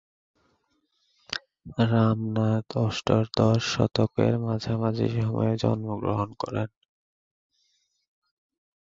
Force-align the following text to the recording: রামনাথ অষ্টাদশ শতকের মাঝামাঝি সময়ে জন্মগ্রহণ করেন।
রামনাথ 1.85 2.67
অষ্টাদশ 2.77 3.59
শতকের 3.71 4.33
মাঝামাঝি 4.39 5.07
সময়ে 5.17 5.53
জন্মগ্রহণ 5.57 6.29
করেন। 6.33 6.69